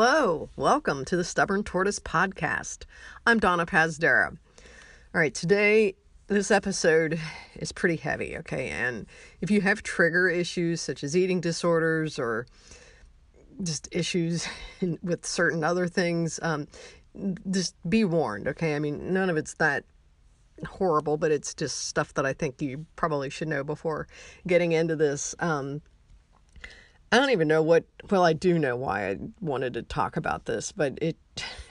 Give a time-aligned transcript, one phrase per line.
[0.00, 2.84] Hello, welcome to the Stubborn Tortoise Podcast.
[3.26, 4.28] I'm Donna Pazdera.
[4.28, 5.96] All right, today,
[6.28, 7.18] this episode
[7.56, 8.68] is pretty heavy, okay?
[8.68, 9.06] And
[9.40, 12.46] if you have trigger issues such as eating disorders or
[13.60, 14.46] just issues
[15.02, 16.68] with certain other things, um,
[17.50, 18.76] just be warned, okay?
[18.76, 19.82] I mean, none of it's that
[20.64, 24.06] horrible, but it's just stuff that I think you probably should know before
[24.46, 25.34] getting into this.
[25.40, 25.82] Um,
[27.10, 30.44] I don't even know what, well, I do know why I wanted to talk about
[30.44, 31.16] this, but it,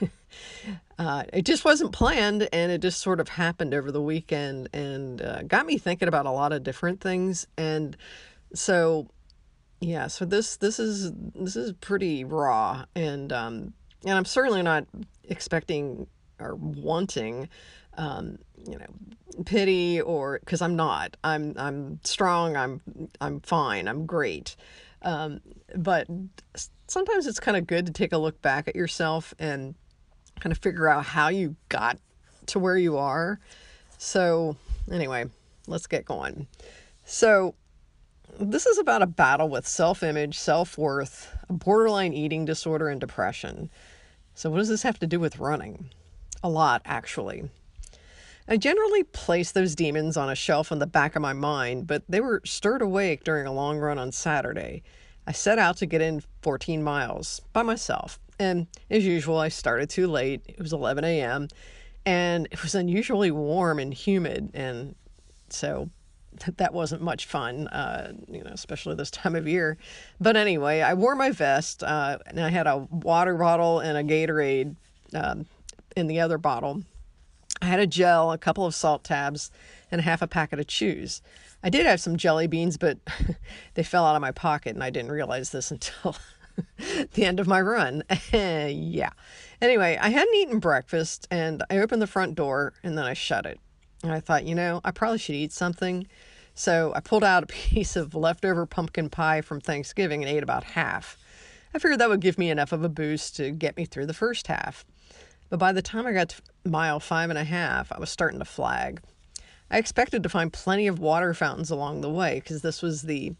[0.98, 5.22] uh, it just wasn't planned and it just sort of happened over the weekend and
[5.22, 7.46] uh, got me thinking about a lot of different things.
[7.56, 7.96] And
[8.52, 9.08] so,
[9.80, 14.86] yeah, so this, this is, this is pretty raw and, um, and I'm certainly not
[15.24, 16.08] expecting
[16.40, 17.48] or wanting,
[17.96, 18.86] um, you know,
[19.44, 22.56] pity or, cause I'm not, I'm, I'm strong.
[22.56, 22.80] I'm,
[23.20, 23.86] I'm fine.
[23.86, 24.56] I'm great.
[25.02, 25.40] Um,
[25.76, 26.08] but
[26.86, 29.74] sometimes it's kind of good to take a look back at yourself and
[30.40, 31.98] kind of figure out how you got
[32.46, 33.38] to where you are.
[33.98, 34.56] So,
[34.90, 35.26] anyway,
[35.66, 36.46] let's get going.
[37.04, 37.54] So,
[38.38, 43.70] this is about a battle with self image, self worth, borderline eating disorder, and depression.
[44.34, 45.90] So, what does this have to do with running?
[46.42, 47.50] A lot, actually.
[48.50, 52.02] I generally place those demons on a shelf in the back of my mind, but
[52.08, 54.82] they were stirred awake during a long run on Saturday.
[55.26, 59.90] I set out to get in 14 miles by myself, and as usual, I started
[59.90, 60.40] too late.
[60.48, 61.48] It was 11 a.m.,
[62.06, 64.94] and it was unusually warm and humid, and
[65.50, 65.90] so
[66.56, 69.76] that wasn't much fun, uh, you know, especially this time of year.
[70.22, 74.02] But anyway, I wore my vest, uh, and I had a water bottle and a
[74.02, 74.74] Gatorade
[75.12, 75.44] um,
[75.94, 76.82] in the other bottle
[77.60, 79.50] I had a gel, a couple of salt tabs,
[79.90, 81.22] and half a packet of chews.
[81.62, 82.98] I did have some jelly beans, but
[83.74, 86.16] they fell out of my pocket, and I didn't realize this until
[87.14, 88.02] the end of my run.
[88.32, 89.10] yeah.
[89.60, 93.46] Anyway, I hadn't eaten breakfast, and I opened the front door, and then I shut
[93.46, 93.58] it.
[94.02, 96.06] And I thought, you know, I probably should eat something.
[96.54, 100.64] So I pulled out a piece of leftover pumpkin pie from Thanksgiving and ate about
[100.64, 101.16] half.
[101.74, 104.14] I figured that would give me enough of a boost to get me through the
[104.14, 104.84] first half.
[105.50, 108.38] But by the time I got to mile five and a half, I was starting
[108.38, 109.00] to flag.
[109.70, 113.34] I expected to find plenty of water fountains along the way because this was the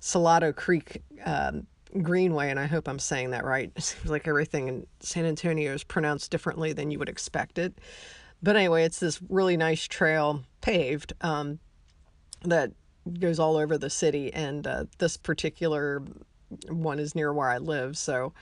[0.00, 1.66] Salado Creek um,
[2.00, 3.70] Greenway, and I hope I'm saying that right.
[3.76, 7.78] It seems like everything in San Antonio is pronounced differently than you would expect it.
[8.42, 11.60] But anyway, it's this really nice trail, paved, um,
[12.44, 12.72] that
[13.20, 16.02] goes all over the city, and uh, this particular
[16.68, 17.96] one is near where I live.
[17.96, 18.32] So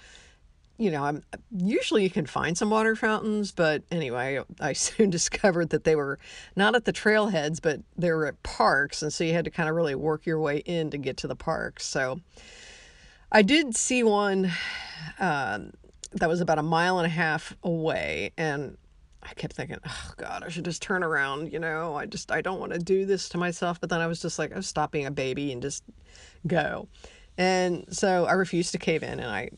[0.80, 1.22] you know, I'm
[1.54, 6.18] usually you can find some water fountains, but anyway, I soon discovered that they were
[6.56, 9.68] not at the trailheads, but they were at parks, and so you had to kind
[9.68, 11.84] of really work your way in to get to the parks.
[11.84, 12.20] So
[13.30, 14.50] I did see one
[15.18, 15.58] uh,
[16.12, 18.78] that was about a mile and a half away, and
[19.22, 21.52] I kept thinking, oh God, I should just turn around.
[21.52, 23.78] You know, I just I don't want to do this to myself.
[23.78, 25.84] But then I was just like, oh, stop being a baby and just
[26.46, 26.88] go.
[27.36, 29.50] And so I refused to cave in, and I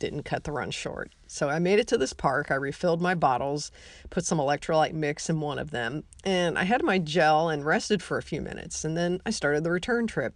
[0.00, 1.12] didn't cut the run short.
[1.28, 2.50] So I made it to this park.
[2.50, 3.70] I refilled my bottles,
[4.10, 8.02] put some electrolyte mix in one of them, and I had my gel and rested
[8.02, 8.84] for a few minutes.
[8.84, 10.34] And then I started the return trip.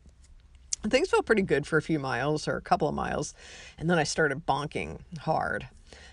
[0.88, 3.34] Things felt pretty good for a few miles or a couple of miles,
[3.78, 5.66] and then I started bonking hard.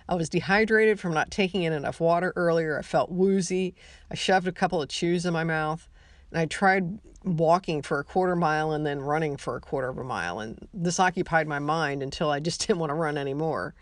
[0.08, 2.80] I was dehydrated from not taking in enough water earlier.
[2.80, 3.76] I felt woozy.
[4.10, 5.88] I shoved a couple of chews in my mouth.
[6.31, 9.97] And I tried walking for a quarter mile and then running for a quarter of
[9.97, 10.40] a mile.
[10.40, 13.74] And this occupied my mind until I just didn't want to run anymore.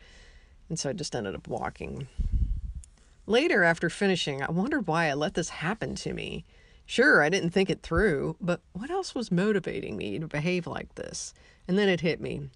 [0.67, 2.07] And so I just ended up walking.
[3.25, 6.45] Later, after finishing, I wondered why I let this happen to me.
[6.85, 10.95] Sure, I didn't think it through, but what else was motivating me to behave like
[10.95, 11.35] this?
[11.67, 12.49] And then it hit me.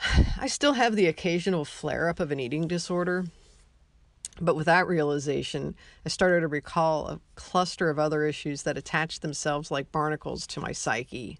[0.40, 3.26] I still have the occasional flare up of an eating disorder,
[4.40, 9.22] but with that realization, I started to recall a cluster of other issues that attached
[9.22, 11.38] themselves like barnacles to my psyche.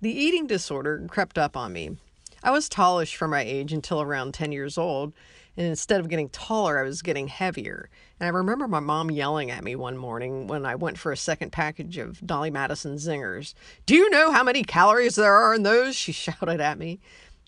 [0.00, 1.96] The eating disorder crept up on me.
[2.42, 5.12] I was tallish for my age until around 10 years old,
[5.56, 7.88] and instead of getting taller, I was getting heavier.
[8.18, 11.16] And I remember my mom yelling at me one morning when I went for a
[11.16, 13.54] second package of Dolly Madison Zingers.
[13.86, 15.94] Do you know how many calories there are in those?
[15.94, 17.00] She shouted at me.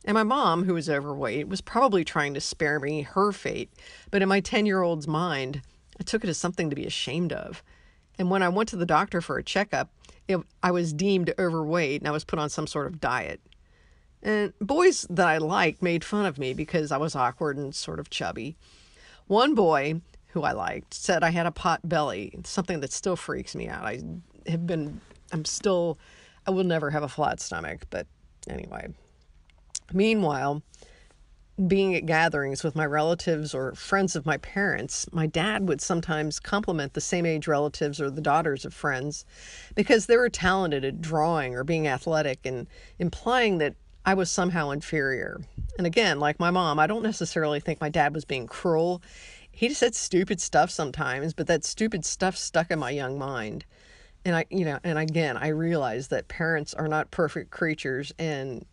[0.04, 3.70] And my mom, who was overweight, was probably trying to spare me her fate,
[4.10, 5.62] but in my 10 year old's mind,
[5.98, 7.62] I took it as something to be ashamed of.
[8.18, 9.90] And when I went to the doctor for a checkup,
[10.28, 13.40] it, I was deemed overweight and I was put on some sort of diet.
[14.22, 17.98] And boys that I liked made fun of me because I was awkward and sort
[17.98, 18.56] of chubby.
[19.26, 23.54] One boy who I liked said I had a pot belly, something that still freaks
[23.54, 23.84] me out.
[23.84, 24.02] I
[24.46, 25.00] have been,
[25.32, 25.98] I'm still,
[26.46, 28.06] I will never have a flat stomach, but
[28.48, 28.88] anyway,
[29.92, 30.62] Meanwhile,
[31.68, 36.40] being at gatherings with my relatives or friends of my parents, my dad would sometimes
[36.40, 39.24] compliment the same age relatives or the daughters of friends
[39.76, 42.66] because they were talented at drawing or being athletic and
[42.98, 45.40] implying that I was somehow inferior.
[45.78, 49.00] And again, like my mom, I don't necessarily think my dad was being cruel.
[49.50, 53.64] He just said stupid stuff sometimes, but that stupid stuff stuck in my young mind.
[54.24, 58.64] And I, you know, and again, I realize that parents are not perfect creatures and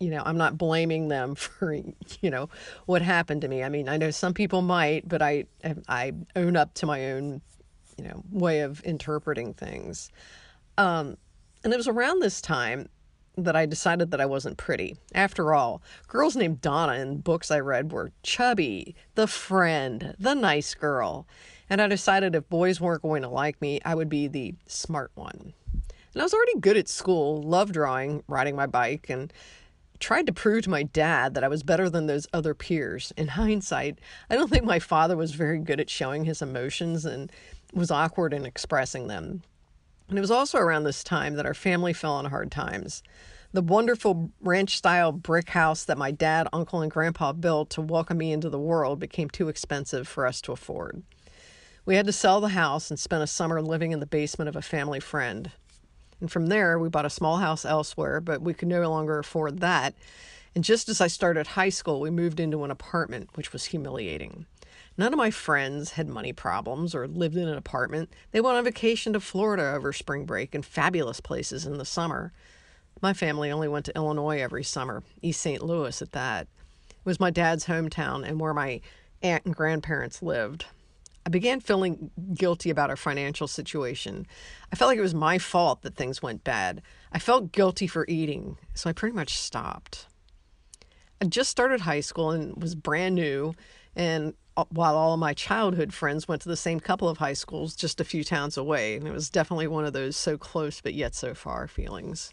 [0.00, 2.48] you know, I'm not blaming them for, you know,
[2.86, 3.62] what happened to me.
[3.62, 5.44] I mean, I know some people might, but I
[5.88, 7.40] I own up to my own,
[7.96, 10.10] you know, way of interpreting things.
[10.76, 11.16] Um,
[11.64, 12.88] and it was around this time
[13.36, 14.96] that I decided that I wasn't pretty.
[15.14, 20.74] After all, girls named Donna in books I read were chubby, the friend, the nice
[20.74, 21.26] girl.
[21.70, 25.12] And I decided if boys weren't going to like me, I would be the smart
[25.14, 25.52] one.
[26.14, 29.32] And I was already good at school, loved drawing, riding my bike, and
[30.00, 33.12] tried to prove to my dad that I was better than those other peers.
[33.16, 33.98] In hindsight,
[34.30, 37.30] I don't think my father was very good at showing his emotions and
[37.72, 39.42] was awkward in expressing them.
[40.08, 43.02] And it was also around this time that our family fell on hard times.
[43.52, 48.18] The wonderful ranch style brick house that my dad, uncle, and grandpa built to welcome
[48.18, 51.02] me into the world became too expensive for us to afford.
[51.84, 54.56] We had to sell the house and spend a summer living in the basement of
[54.56, 55.50] a family friend.
[56.20, 59.60] And from there, we bought a small house elsewhere, but we could no longer afford
[59.60, 59.94] that.
[60.54, 64.46] And just as I started high school, we moved into an apartment, which was humiliating.
[64.96, 68.12] None of my friends had money problems or lived in an apartment.
[68.32, 72.32] They went on vacation to Florida over spring break and fabulous places in the summer.
[73.00, 75.62] My family only went to Illinois every summer, East St.
[75.62, 76.48] Louis at that.
[76.90, 78.80] It was my dad's hometown and where my
[79.22, 80.66] aunt and grandparents lived.
[81.28, 84.26] I began feeling guilty about our financial situation.
[84.72, 86.80] I felt like it was my fault that things went bad.
[87.12, 90.06] I felt guilty for eating, so I pretty much stopped.
[91.20, 93.52] I just started high school and was brand new,
[93.94, 97.34] and uh, while all of my childhood friends went to the same couple of high
[97.34, 100.80] schools just a few towns away, and it was definitely one of those so close
[100.80, 102.32] but yet so far feelings.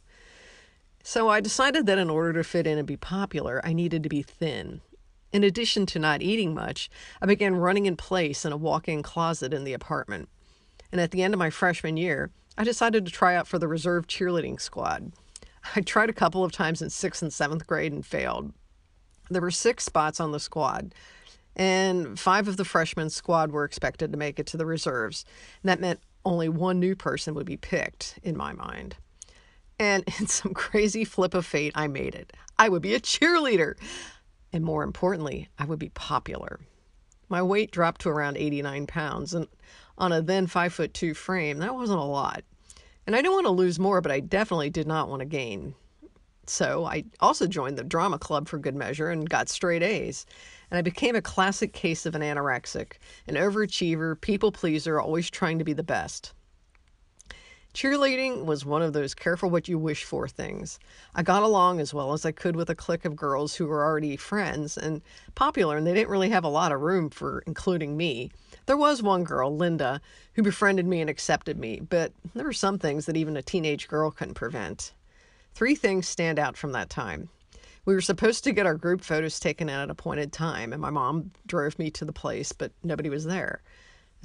[1.04, 4.10] So I decided that in order to fit in and be popular, I needed to
[4.10, 4.80] be thin.
[5.32, 6.90] In addition to not eating much,
[7.22, 10.30] I began running in place in a walk in closet in the apartment.
[10.92, 13.68] And at the end of my freshman year, I decided to try out for the
[13.68, 15.12] reserve cheerleading squad.
[15.76, 18.54] I tried a couple of times in sixth and seventh grade and failed.
[19.30, 20.94] There were six spots on the squad,
[21.56, 25.26] and five of the freshman squad were expected to make it to the reserves.
[25.64, 28.96] And that meant only one new person would be picked, in my mind.
[29.80, 32.34] And in some crazy flip of fate, I made it.
[32.58, 33.76] I would be a cheerleader
[34.56, 36.62] and more importantly, I would be popular.
[37.28, 39.48] My weight dropped to around 89 pounds, and
[39.98, 42.46] on a then 5 foot 2 frame, that wasn't a lot.
[43.06, 45.76] And I didn't want to lose more, but I definitely did not want to gain.
[46.48, 50.26] So I also joined the drama club for good measure and got straight A's.
[50.72, 52.94] And I became a classic case of an anorexic,
[53.28, 56.34] an overachiever, people pleaser, always trying to be the best.
[57.76, 60.80] Cheerleading was one of those careful what you wish for things.
[61.14, 63.84] I got along as well as I could with a clique of girls who were
[63.84, 65.02] already friends and
[65.36, 68.32] popular, and they didn't really have a lot of room for including me.
[68.66, 70.00] There was one girl, Linda,
[70.36, 73.90] who befriended me and accepted me, but there were some things that even a teenage
[73.90, 74.94] girl couldn't prevent.
[75.54, 77.28] Three things stand out from that time.
[77.84, 80.92] We were supposed to get our group photos taken at an appointed time, and my
[80.92, 83.62] mom drove me to the place, but nobody was there.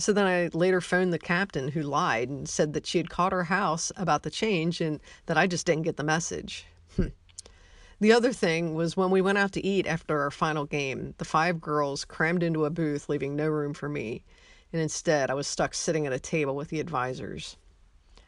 [0.00, 3.32] So then I later phoned the captain who lied and said that she had called
[3.32, 6.64] her house about the change and that I just didn't get the message.
[6.96, 7.08] Hmm.
[8.00, 11.26] The other thing was when we went out to eat after our final game, the
[11.26, 14.24] five girls crammed into a booth, leaving no room for me.
[14.72, 17.58] And instead, I was stuck sitting at a table with the advisors.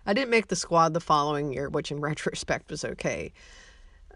[0.04, 3.32] I didn't make the squad the following year, which in retrospect was okay.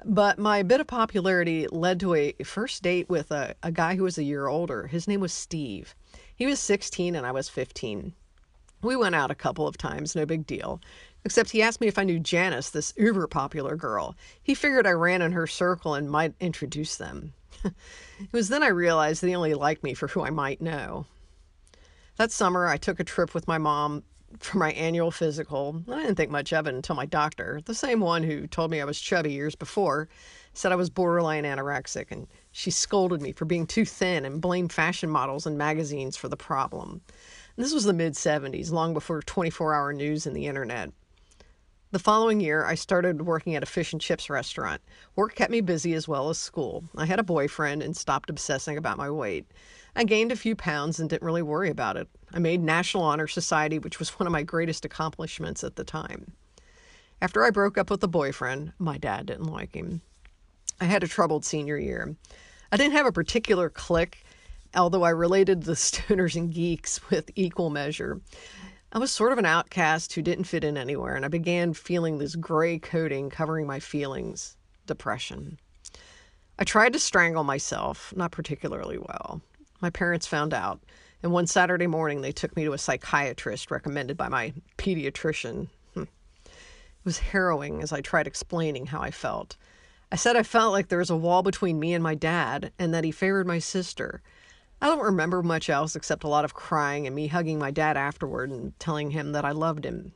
[0.04, 4.02] But my bit of popularity led to a first date with a, a guy who
[4.02, 4.88] was a year older.
[4.88, 5.94] His name was Steve.
[6.36, 8.12] He was 16 and I was 15.
[8.82, 10.80] We went out a couple of times, no big deal.
[11.24, 14.14] Except he asked me if I knew Janice, this uber popular girl.
[14.42, 17.32] He figured I ran in her circle and might introduce them.
[17.64, 21.06] it was then I realized they only liked me for who I might know.
[22.16, 24.04] That summer, I took a trip with my mom
[24.38, 25.82] for my annual physical.
[25.88, 28.80] I didn't think much of it until my doctor, the same one who told me
[28.80, 30.08] I was chubby years before,
[30.56, 34.72] said I was borderline anorexic, and she scolded me for being too thin and blamed
[34.72, 37.02] fashion models and magazines for the problem.
[37.56, 40.92] And this was the mid 70s, long before 24 hour news and the internet.
[41.92, 44.82] The following year, I started working at a fish and chips restaurant.
[45.14, 46.84] Work kept me busy as well as school.
[46.96, 49.46] I had a boyfriend and stopped obsessing about my weight.
[49.94, 52.08] I gained a few pounds and didn't really worry about it.
[52.32, 56.32] I made National Honor Society, which was one of my greatest accomplishments at the time.
[57.22, 60.02] After I broke up with the boyfriend, my dad didn't like him.
[60.80, 62.14] I had a troubled senior year.
[62.70, 64.24] I didn't have a particular clique,
[64.74, 68.20] although I related the stoners and geeks with equal measure.
[68.92, 72.18] I was sort of an outcast who didn't fit in anywhere, and I began feeling
[72.18, 74.56] this gray coating covering my feelings
[74.86, 75.58] depression.
[76.58, 79.42] I tried to strangle myself, not particularly well.
[79.80, 80.80] My parents found out,
[81.22, 85.68] and one Saturday morning they took me to a psychiatrist recommended by my pediatrician.
[85.94, 86.02] Hmm.
[86.44, 89.56] It was harrowing as I tried explaining how I felt.
[90.10, 92.94] I said I felt like there was a wall between me and my dad, and
[92.94, 94.22] that he favored my sister.
[94.80, 97.96] I don't remember much else except a lot of crying and me hugging my dad
[97.96, 100.12] afterward and telling him that I loved him.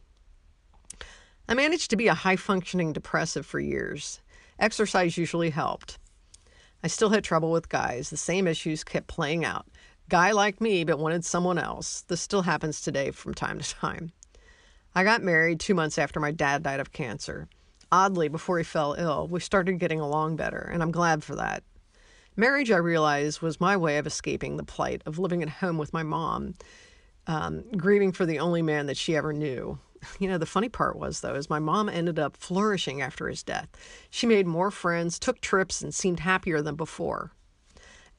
[1.49, 4.21] I managed to be a high functioning depressive for years.
[4.61, 5.99] Exercise usually helped.
[6.85, 8.11] I still had trouble with guys.
[8.11, 9.67] The same issues kept playing out.
[10.09, 12.03] Guy like me, but wanted someone else.
[12.03, 14.13] This still happens today from time to time.
[14.95, 17.49] I got married two months after my dad died of cancer.
[17.93, 21.65] Oddly, before he fell ill, we started getting along better, and I'm glad for that.
[22.37, 25.93] Marriage, I realized, was my way of escaping the plight of living at home with
[25.93, 26.55] my mom,
[27.27, 29.79] um, grieving for the only man that she ever knew.
[30.19, 33.43] You know, the funny part was, though, is my mom ended up flourishing after his
[33.43, 33.69] death.
[34.09, 37.33] She made more friends, took trips, and seemed happier than before.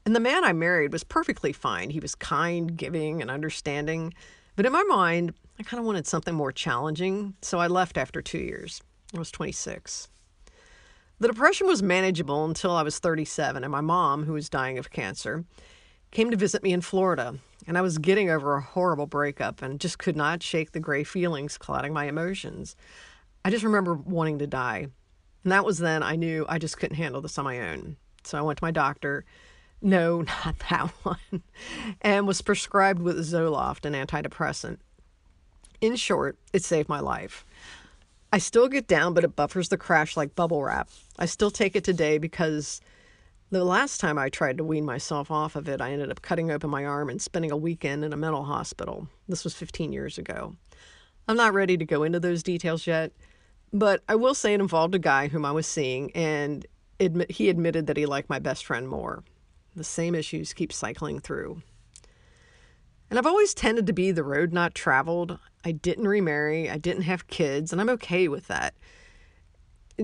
[0.06, 1.90] And the man I married was perfectly fine.
[1.90, 4.14] He was kind, giving, and understanding.
[4.56, 8.22] But in my mind, I kind of wanted something more challenging, so I left after
[8.22, 8.82] two years.
[9.16, 10.08] I was 26.
[11.20, 14.92] The depression was manageable until I was 37, and my mom, who was dying of
[14.92, 15.46] cancer,
[16.10, 17.36] came to visit me in Florida
[17.68, 21.04] and I was getting over a horrible breakup and just could not shake the gray
[21.04, 22.76] feelings clouding my emotions.
[23.46, 24.88] I just remember wanting to die.
[25.44, 27.98] And that was then I knew I just couldn't handle this on my own.
[28.24, 29.26] So I went to my doctor.
[29.82, 31.44] No, not that one.
[32.02, 34.78] and was prescribed with Zoloft, an antidepressant.
[35.80, 37.46] In short, it saved my life.
[38.34, 40.90] I still get down, but it buffers the crash like bubble wrap.
[41.20, 42.80] I still take it today because
[43.50, 46.50] the last time I tried to wean myself off of it, I ended up cutting
[46.50, 49.10] open my arm and spending a weekend in a mental hospital.
[49.28, 50.56] This was 15 years ago.
[51.28, 53.12] I'm not ready to go into those details yet,
[53.74, 56.66] but I will say it involved a guy whom I was seeing, and
[57.02, 59.24] admit, he admitted that he liked my best friend more.
[59.76, 61.62] The same issues keep cycling through.
[63.10, 65.38] And I've always tended to be the road not traveled.
[65.64, 68.74] I didn't remarry, I didn't have kids, and I'm okay with that.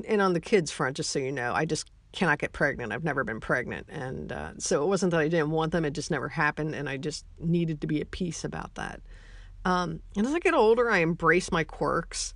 [0.07, 2.91] And on the kids front, just so you know, I just cannot get pregnant.
[2.91, 3.87] I've never been pregnant.
[3.89, 6.75] And uh, so it wasn't that I didn't want them, it just never happened.
[6.75, 9.01] And I just needed to be at peace about that.
[9.65, 12.33] Um, and as I get older, I embrace my quirks.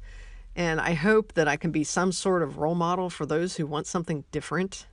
[0.56, 3.66] And I hope that I can be some sort of role model for those who
[3.66, 4.86] want something different.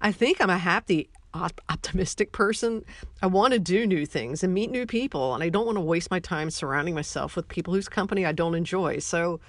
[0.00, 2.84] I think I'm a happy, optimistic person.
[3.22, 5.34] I want to do new things and meet new people.
[5.34, 8.32] And I don't want to waste my time surrounding myself with people whose company I
[8.32, 8.98] don't enjoy.
[8.98, 9.40] So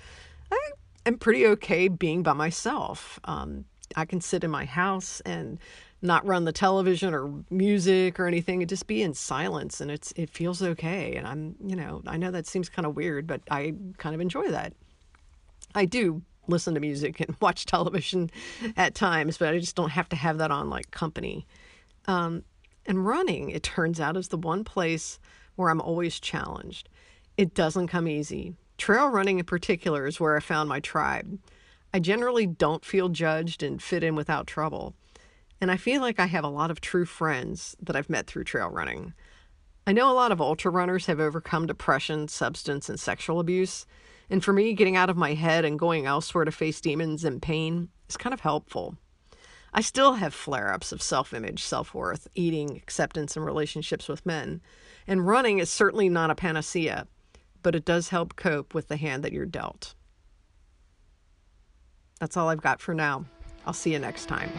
[0.52, 0.72] I
[1.06, 3.20] am pretty okay being by myself.
[3.24, 5.60] Um, I can sit in my house and
[6.02, 10.14] not run the television or music or anything and just be in silence and it's
[10.16, 13.42] it feels okay and I'm you know I know that seems kind of weird but
[13.52, 14.74] I kind of enjoy that.
[15.76, 18.32] I do listen to music and watch television
[18.78, 21.46] at times but I just don't have to have that on like company.
[22.10, 22.44] Um,
[22.88, 25.20] and running it turns out is the one place
[25.56, 26.90] where I'm always challenged.
[27.38, 28.56] It doesn't come easy.
[28.80, 31.38] Trail running in particular is where I found my tribe.
[31.94, 34.96] I generally don't feel judged and fit in without trouble.
[35.62, 38.46] And I feel like I have a lot of true friends that I've met through
[38.46, 39.14] trail running.
[39.86, 43.86] I know a lot of ultra runners have overcome depression, substance, and sexual abuse.
[44.32, 47.40] And for me, getting out of my head and going elsewhere to face demons and
[47.40, 48.98] pain is kind of helpful.
[49.74, 54.26] I still have flare ups of self image, self worth, eating, acceptance, and relationships with
[54.26, 54.62] men.
[55.08, 57.08] And running is certainly not a panacea,
[57.62, 59.96] but it does help cope with the hand that you're dealt.
[62.20, 63.26] That's all I've got for now.
[63.66, 64.52] I'll see you next time.